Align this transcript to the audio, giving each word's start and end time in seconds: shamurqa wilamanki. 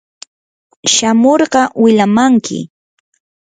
shamurqa 0.93 1.61
wilamanki. 1.81 2.59